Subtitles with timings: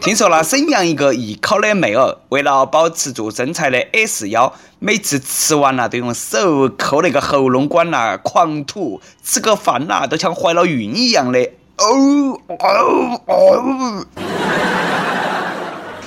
[0.00, 11.38] 听说了沈阳一个艺考的妹儿，为了保持住身材的 S 腰，每次吃完了都用手抠那个喉咙管呐，狂吐，吃个饭呐都像怀了孕一样的，
[11.78, 14.06] 哦哦哦，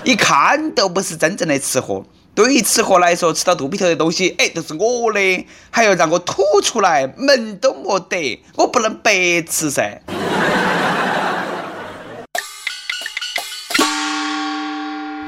[0.04, 2.05] 一看都不是真正的吃货。
[2.36, 10.02] 对于吃货来说，吃到肚皮头的东西，哎，都是我的，还要让我吐出来，门都没得，我不能白吃噻。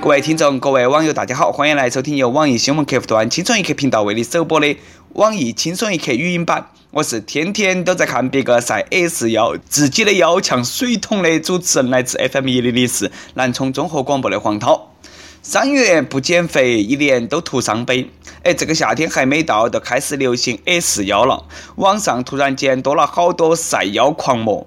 [0.08, 4.78] 各位听众，各位网友，大家好，欢迎来收听由网易新闻客户端“轻松一刻”频道为你首播的
[5.16, 6.66] 网易轻松一刻语音版。
[6.92, 14.94] 我是天天都在看别个晒 S 腰，自己的腰像水桶的主持人，来自 FM 一零零四南充综合广播的黄涛。
[15.42, 18.10] 三月不减肥，一年都徒伤悲。
[18.44, 21.44] 哎，这个夏天还没到，就开始流行 S 腰了。
[21.76, 24.66] 网上突然间多了好多晒腰狂魔。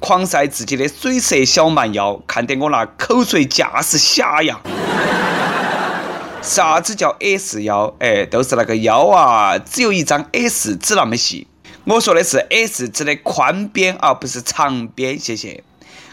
[0.00, 4.58] 狂晒自己的水色小蛮腰，看得我那口水架势下呀！
[6.42, 7.94] 啥子叫 S 腰？
[7.98, 11.46] 哎，都是那个腰啊，只有一张 S 纸那么细。
[11.84, 15.18] 我说的是 S 纸的宽边啊，不是长边。
[15.18, 15.62] 谢谢。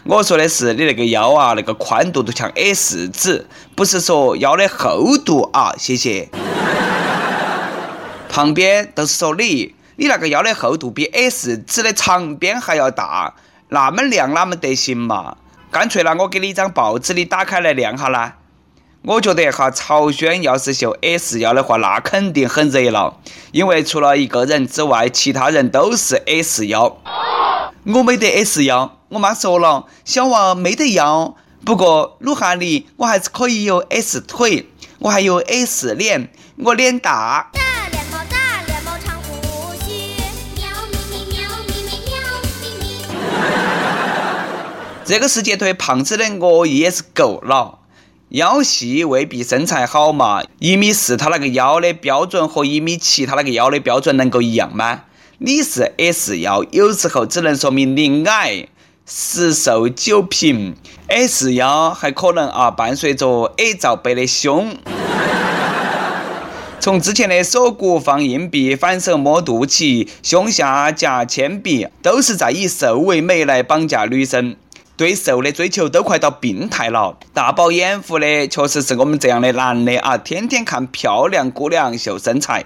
[0.04, 5.72] 我说的是你那个腰啊，那个宽度都像 S 纸，不是说腰的厚度啊。
[5.78, 6.28] 谢谢。
[8.28, 13.34] 旁边都是说你，你那个腰的厚度比 S 纸的长边还要大。
[13.68, 15.36] 那么亮哪么得行嘛？
[15.70, 18.36] 干脆呢，我给你一张报纸，你打开来亮下啦。
[19.02, 23.20] 我觉得哈，朝鲜要是秀 S 腰的话，那肯定很热闹，
[23.52, 26.98] 因为除了一个人之外，其他人都是 S 腰。
[27.84, 31.36] 我没得 S 腰，我妈说了，小娃没得腰。
[31.64, 34.68] 不过鲁汉里我还是可以有 S 腿，
[35.00, 37.50] 我还有 S 脸，我脸大。
[45.08, 47.78] 这个世界对胖子的恶意也是够了，
[48.28, 50.42] 腰细未必身材好嘛。
[50.58, 55.04] 一米四他那个腰的标准和一米七他那个腰的标准能够一样吗？
[55.38, 58.68] 你是 S 腰，有时候只能说明你矮，
[59.06, 60.76] 十瘦九平。
[61.06, 64.76] S 腰还可能啊伴随着 A 罩杯的胸。
[66.80, 74.54] 从之前的锁骨放硬币、反手摸肚脐、胸下夹铅笔，都是在以瘦为美来绑架女生。
[74.98, 82.64] 对瘦的追求都快到病态了，大饱眼福的确实是我们这样的男的啊，天天看漂亮姑娘秀身材。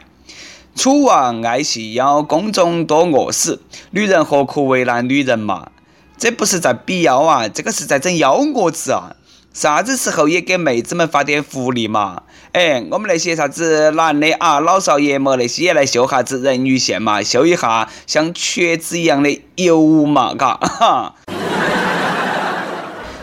[0.75, 3.60] 楚王爱细腰，宫中多饿死。
[3.91, 5.69] 女人何苦为难女人嘛？
[6.16, 9.14] 这不是在比腰啊，这个是在整幺蛾子啊！
[9.53, 12.22] 啥子时候也给妹子们发点福利嘛？
[12.53, 21.14] 哎，我们那些啥子男的啊，老少爷们那些也来秀下子人鱼线嘛，秀一下像瘸子一样的油嘛，嘎哈。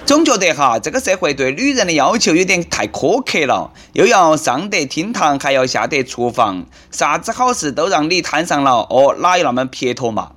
[0.09, 10.31] 总觉得哈，这个社会对女人的要求有点太苛刻了，又要上得厅堂，还要下得厨房，啥子好事都让你摊上了，哦，哪有那么撇脱嘛？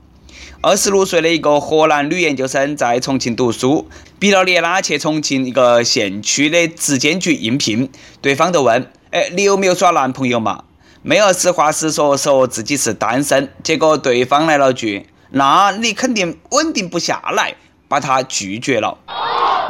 [0.60, 3.88] 二十六岁的一个河南女研究生在重庆读书，
[4.18, 7.88] 毕了业啦，去重庆一个县区的质监局应聘，
[8.20, 10.64] 对方就问：哎，你有没有耍男朋友嘛？
[11.00, 13.48] 没有，实话实说，说自己是单身。
[13.62, 17.54] 结果对方来了句：那你肯定稳定不下来，
[17.88, 18.98] 把他拒绝了。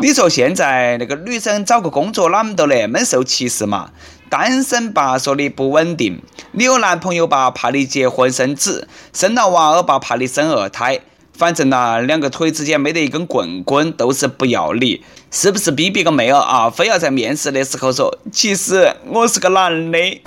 [0.01, 3.91] 你说现在那个女生找个工作哪么都那么受歧视嘛？
[4.31, 6.21] 单身吧说你不稳定，
[6.53, 11.01] 你有男朋友吧怕你结婚生子，生了娃儿吧怕你生二胎，
[11.37, 16.71] 反正呐两个腿之间没得一根棍棍都是不要你，是不是逼逼个妹儿啊？
[16.71, 20.23] 非要在面试的时候说，其实我是个男的。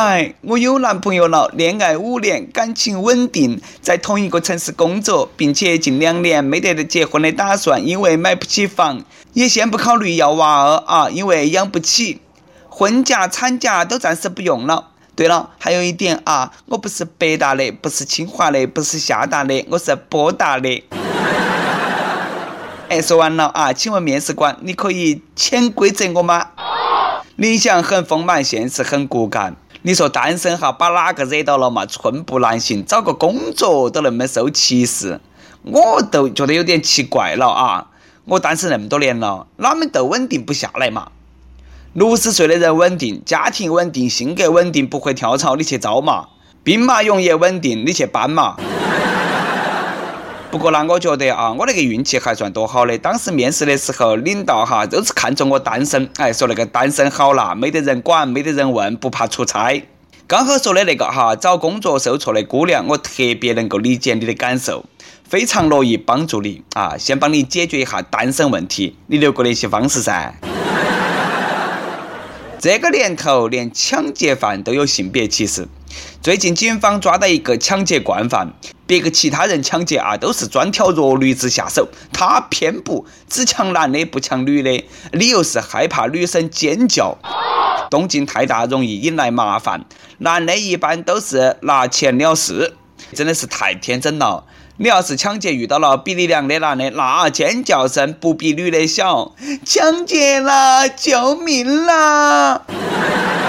[0.00, 12.22] 哎，我有男朋友了，恋爱五年，感情稳定，在同一个城市工作，并且近两年没得结婚的打算，因为买不起房，也先不考虑要娃儿啊，因为养不起，
[12.70, 14.86] 婚假、产假都暂时不用了。
[15.14, 20.82] 对了，还有一点啊，我不是北大的，不是清华的，不是厦大的，我是波大的。
[22.88, 26.46] 哎，说完了啊，请问面试官，你可以潜规则我吗？
[27.36, 29.54] 理想很丰满，现实很骨感。
[29.82, 31.86] 你说单身哈，把哪个惹到了嘛？
[31.86, 35.18] 寸步难行，找个工作都那么受歧视，
[35.62, 37.86] 我都觉得有点奇怪了啊！
[38.26, 41.12] 我单身那么多年了，哪们都稳定不下来嘛？
[41.94, 46.26] 六十岁的人稳定，家庭稳定，性格稳定，不会跳槽，你去招嘛？
[46.62, 48.56] 兵马俑也稳定，你去搬嘛？
[50.50, 52.98] 不过呢，我觉得啊，我那个运气还算多好的。
[52.98, 59.80] 当时面试的时候，领导哈都是看中我单身，哎，说那个单身好啦，没得人管，没得人问，不怕出差。
[60.26, 63.10] 刚好说的那个哈，找工作受挫的姑娘，我特
[63.40, 64.84] 别能够理解你的感受，
[65.22, 70.34] 非常乐意帮助你啊，先帮你解决一下单身问题，你留个联系方式噻。
[72.60, 75.66] 这个年头，连抢劫犯都有性别歧视。
[76.20, 78.52] 最近警方抓到一个抢劫惯犯，
[78.86, 87.16] 别个其他人抢劫啊，都是专挑弱女子下手，他偏不，只抢男的不抢女的，理由是害怕女生尖叫，
[87.88, 89.86] 动静太大容易引来麻烦。
[90.18, 92.74] 男的一般都是拿钱了事，
[93.14, 94.44] 真的是太天真了。
[94.82, 99.34] 你要是抢劫遇到了比你娘的男的，那尖叫声不比女的小。
[99.62, 100.88] 抢劫啦！
[100.88, 102.62] 救命啦！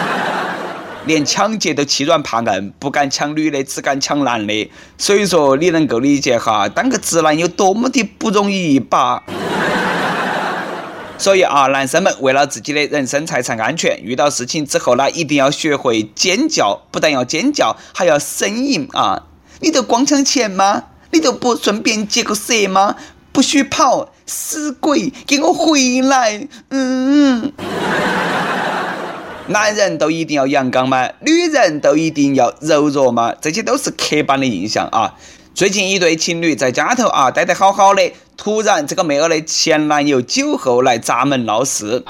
[1.08, 4.70] 连抢劫都欺软怕硬，不敢抢女的，只敢抢男的。
[4.98, 9.24] 所以说，你能够理解哈，当个直男有多么的不容易吧？
[11.18, 19.24] 所以啊，男生们为了自己的人身财产安全，遇到事情之后呢，一定要学会尖叫，不但要尖叫，还要呻吟啊！
[19.62, 20.84] 你都光抢钱吗？
[21.12, 22.96] 你都不顺便接个蛇吗？
[23.34, 26.48] 不许跑，死鬼，给我回来！
[26.70, 27.54] 嗯，
[29.48, 31.10] 男人都一定要阳刚吗？
[31.22, 33.34] 女人都一定要柔弱吗？
[33.40, 35.16] 这些都是刻板的印象啊！
[35.54, 42.04] 最近一对情侣在家头啊待得好好的，突然这个妹儿的前男友酒后来砸门闹事，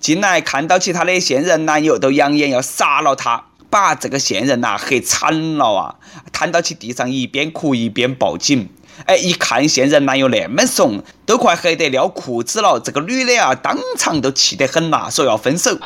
[0.00, 3.44] 进来看到其他的现任男友都扬言要杀了他。
[3.70, 5.94] 把这个现任呐吓惨了啊！
[6.32, 8.68] 瘫到起地上，一边哭一边报警。
[9.06, 12.78] 哎，一看现任男友那么怂，都快吓得尿裤子了。
[12.80, 15.78] 这个女的啊，当场都气得很呐，说要分手。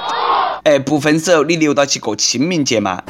[0.65, 3.03] 哎，不分手，你留到起过清明节吗？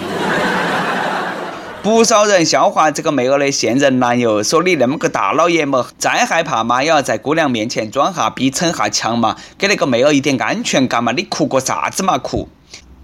[1.82, 11.12] 不少人笑话这个妹儿的现任男友，说你那么个大老爷们，再害怕嘛，也要在姑娘面前装下逼、逞下强嘛，给那个妹儿一点安全感嘛。
[11.12, 12.48] 你哭个啥子嘛哭？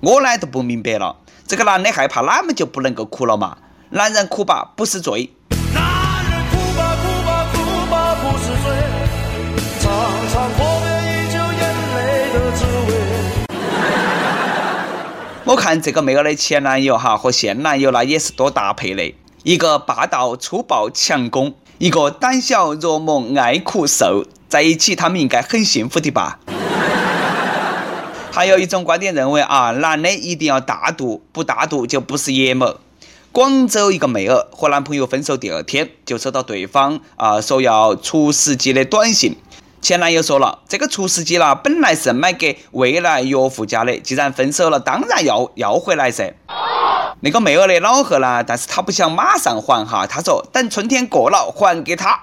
[0.00, 1.14] 我呢都不明白了。
[1.50, 3.56] 这个男的害怕，哪么就不能够哭了嘛？
[3.90, 5.28] 男人哭吧不是罪。
[5.74, 7.58] 男人哭吧哭吧哭
[7.90, 8.70] 吧不是罪，
[9.80, 9.90] 尝
[10.30, 10.48] 尝
[11.58, 12.94] 眼泪的滋味。
[15.44, 19.12] 我看这个妹儿的前男友哈和现男友那也是多搭配的，
[19.42, 26.38] 一个霸道粗暴强攻，一个胆小弱萌爱哭瘦，在一起他们应该很幸福的吧？
[28.32, 32.76] 还有一种观点认为啊，男的一定要大度，不大度就不是爷们。
[33.32, 39.36] 广州一个妹儿和男朋友分手第二天，就收到对方啊说要除湿机的短信。
[39.82, 46.34] 前男友说了，这个除湿机啦，本来是买给未来岳父家的，既然分手了，当然要要回来噻。
[47.20, 52.18] 那个妹儿的老贺呢，但是他不想马上还哈，他说等春天过了还给他。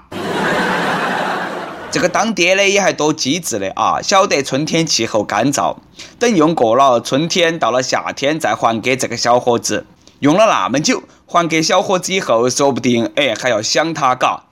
[1.89, 5.77] 这个当爹的也还多机智的啊，晓得春天气候干燥，
[6.19, 9.85] 等用过了春天，到了夏天再还给这个小伙子。
[10.19, 14.43] 用了那么久，还给小伙子以后，说不定哎还要想他嘎。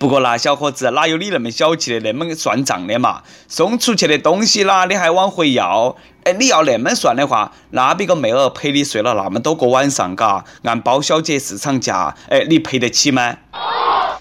[0.00, 3.20] 不过那小伙子哪有你那么小气的，那么算账的嘛？
[3.48, 5.94] 送出去的东西啦，你还往回要？
[6.24, 13.36] 哎，你要那么算的话，那别个妹儿陪你睡了那么多个晚上，嘎，按包小姐市场价，哎，你赔得起吗？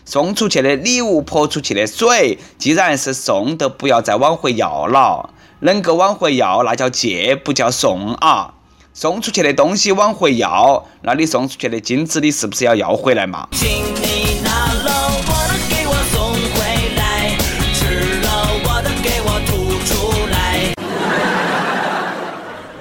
[0.03, 5.29] 送出去的礼物泼出去的水，既然是送，都不要再往回要了。
[5.61, 8.55] 能够往回要，那叫借，不叫送啊。
[8.93, 13.47] 送出去的东西往回要，那你送出去的金子，你是不是要要回来嘛？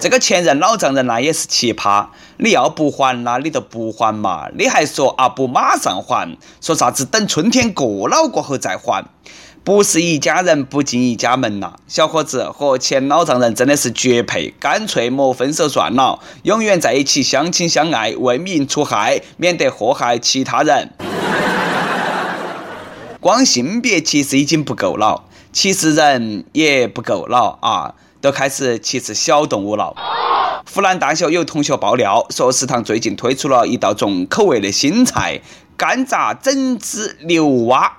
[0.00, 9.04] 这个前任老丈人那也是奇葩，你要不还啦，你就不还嘛，你还说啊不马上还，说啥子等春天过了过后再还，
[9.64, 11.74] 不是一家人不进一家门呐。
[11.88, 20.92] 小伙子和前老丈人真的是绝配，干脆莫分手算了，永远在一起相亲相爱，为民除害，免得祸害其他人。
[23.18, 27.94] 光性别歧视已经不够了，歧视人也不够了啊。
[28.20, 29.94] 都开始歧视小动物了。
[30.75, 35.40] 湖南大学有同学爆料说，食堂最近推出了一道重口味的新菜——
[35.76, 37.92] 干炸整只牛蛙。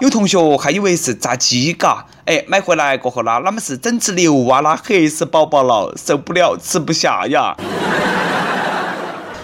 [0.00, 4.78] 有同学还以为是炸鸡嘎，哎，买回来过后呢，哪么是整只牛蛙啦？
[4.86, 7.56] 吓死宝宝了，受不了，吃不下呀！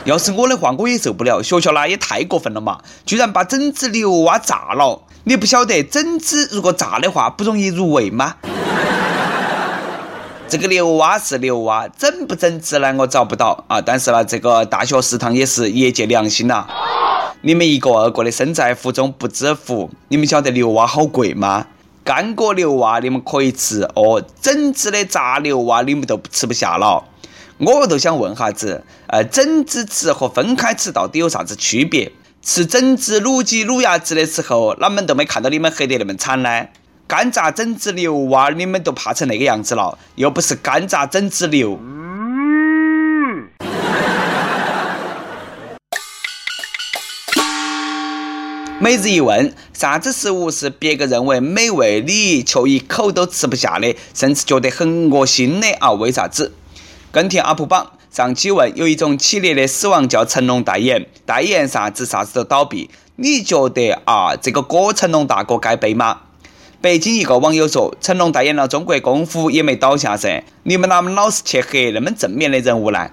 [0.04, 1.42] 要是我的话，我也受不了。
[1.42, 5.02] 学校呢也太过分了嘛，居然把整只牛蛙炸了！
[5.24, 8.36] 你不晓得整只如果炸的话不容易入味吗？
[10.52, 13.80] 这个牛蛙是牛蛙，整不整只呢我找不到啊。
[13.80, 16.66] 但是呢，这个大学食堂也是业界良心呐。
[17.40, 21.68] 你们一个二个的身在福中不知福，你们晓得牛蛙好贵吗？
[22.04, 27.02] 干锅牛蛙你们可以吃哦，整只的炸牛蛙你们都吃不下了。
[27.56, 32.12] 我都想问哈子，呃，整只吃和分开吃到底有啥子区别？
[32.42, 36.66] 吃整只卤鸡、卤鸭子的时候，哪们都没看到你们黑得那么惨呢？
[37.12, 41.78] 干炸整只牛蛙，你们都怕成那个样子了，又不是干炸整只牛。
[48.80, 55.92] 每日一问：啥子食物是别个认为美味，你却一口都吃不下的，甚至觉得很恶心的啊？
[55.92, 56.54] 为啥子？
[57.10, 66.20] 跟帖 UP 榜上期问：有一种企业的死亡叫成龙代言，代言啥子啥子都倒闭，你觉得啊，这个锅成龙大哥该背吗？
[66.82, 73.08] 北京一个网友说：“成龙代言了中国功夫也没倒下噻，你们哪么老是去黑那么正面的人物呢？”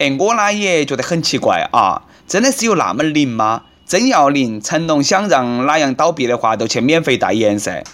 [0.00, 3.62] 哎，我呢也觉得很奇怪啊，真的是有那么灵吗？
[3.86, 7.84] 真要灵，成龙想让哪样倒闭的话，都去免费代言噻。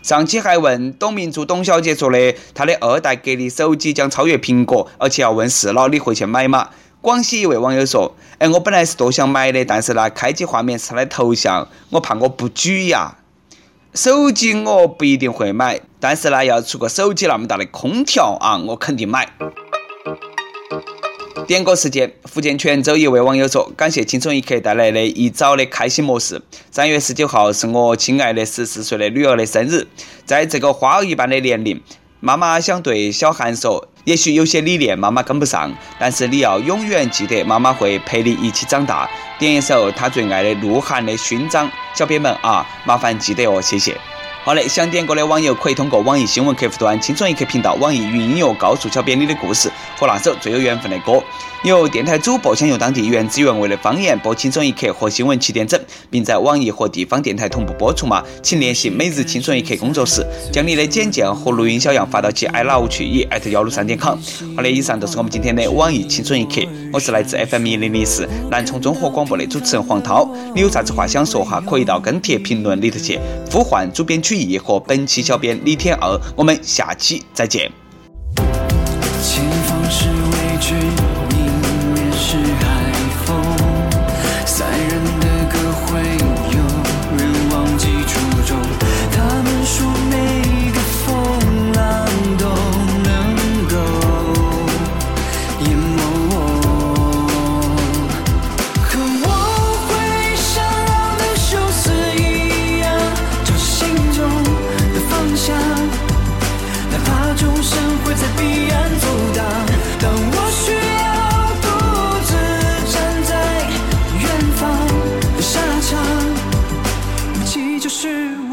[0.00, 6.68] 上期还问董明珠董小姐说的，她的二代格力手机将超越苹果，而且要问世了，你会去买吗？
[7.00, 13.16] 广西一位网友说：“哎，我本来是多想买的，但是呢，开机画面是他的头像，我怕我不举呀。”
[13.94, 19.28] 手机我不一定会买，但是呢，要出个手机那么大的空调啊，我肯定买。
[21.46, 26.42] 点歌时间，福建泉州一位网友说：“感谢轻松一刻带来的一早的开心模式。
[26.70, 29.86] 三月十九号是我亲爱的十四岁的女儿的生日，
[30.26, 31.80] 在这个花儿一般的年龄，
[32.20, 39.08] 妈妈想对小韩说：也许有些理念妈妈跟不上，但是你要永远记得，妈妈会陪你一起长大。”
[39.38, 43.96] 点一首他最爱的鹿晗的勋章，小编们啊，麻烦记得哦，谢谢。
[44.48, 51.22] 好嘞，想点歌的网友可以通过网易新闻客户端“轻松一刻”频道、网易云音乐告诉小编你的故事和那首最有缘分的歌。
[51.64, 55.78] 由电台主播想用当地原汁原味的方言播《轻松一刻》和新闻七点整，
[56.08, 58.22] 并在网易和地方电台同步播出吗？
[58.42, 64.16] 请联系每日轻松一刻工作室，将你的简介和录音小样发到其 i love 去以艾特幺六三点 com。
[64.56, 66.62] 好的，以上就是我们今天的网易轻松一刻。
[66.90, 70.26] 我是来自 FM 一零零四南充综合广播的主持人黄涛。
[70.54, 71.60] 你有啥子话想说哈？
[71.68, 73.18] 可以到跟帖评论里头去
[73.50, 77.70] 呼唤主编曲你和本期小编李天二我们下期再见。
[79.22, 81.38] 前方是未知迎
[81.94, 82.92] 面是海
[83.24, 83.26] 风。
[84.46, 84.90] 塞人
[85.20, 86.00] 的歌会
[86.56, 86.58] 有
[87.16, 88.56] 人忘记初衷
[89.12, 89.76] 他们说
[90.10, 91.06] 每一个风
[91.72, 92.06] 浪
[92.38, 92.44] 都
[93.04, 93.08] 能
[93.68, 93.74] 够
[95.64, 96.34] 淹没我。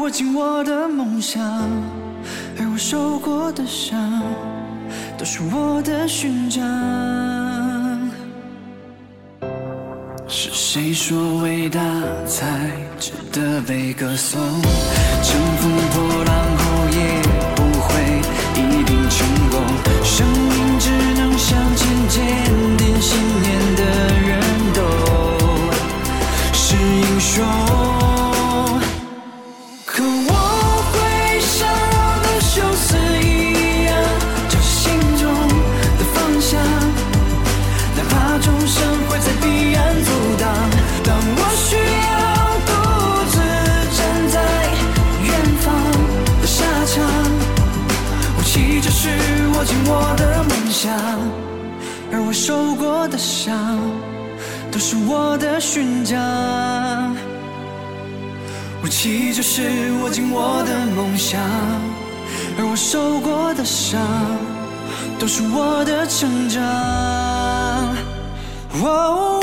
[0.06, 1.42] 握紧我的梦想，
[2.60, 4.22] 而我受过的伤，
[5.18, 6.62] 都是我的勋章。
[10.28, 11.80] 是谁说伟大
[12.24, 12.70] 才
[13.00, 14.40] 值得被歌颂？
[15.24, 17.20] 乘风破浪后也
[17.56, 17.98] 不会
[18.54, 19.60] 一定成功。
[20.04, 22.22] 生命只能向前，坚
[22.76, 23.82] 定信念的
[24.24, 24.40] 人
[24.72, 24.80] 都
[26.52, 27.65] 是英雄。
[52.12, 53.78] 而我受过的伤，
[54.70, 57.16] 都是我的勋章。
[58.82, 61.40] 武器就是握紧我的梦想，
[62.58, 64.00] 而我受过的伤，
[65.18, 66.62] 都是我的成长。
[68.78, 69.40] 我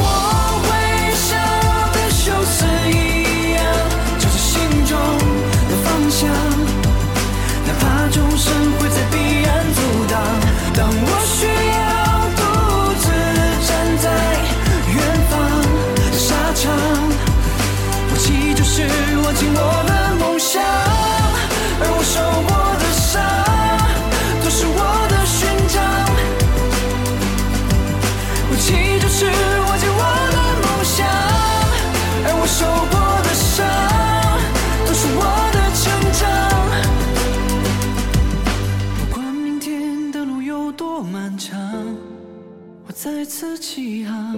[43.43, 44.37] 再次起航，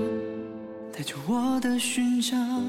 [0.91, 2.65] 带着我的勋章。